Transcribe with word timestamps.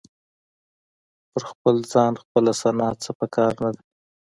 په 1.31 1.39
خپل 1.49 1.75
ځان 1.91 2.13
خپله 2.23 2.51
ثنا 2.61 2.89
څه 3.03 3.11
په 3.19 3.25
کار 3.35 3.53
نه 3.63 3.69
ده. 3.75 3.81